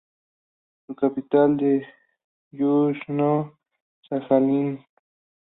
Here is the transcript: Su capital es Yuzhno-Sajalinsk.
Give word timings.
Su 0.87 0.95
capital 0.95 1.61
es 1.63 1.85
Yuzhno-Sajalinsk. 2.53 4.87